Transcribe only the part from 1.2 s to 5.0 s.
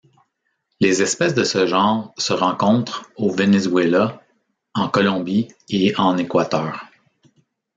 de ce genre se rencontrent au Venezuela, en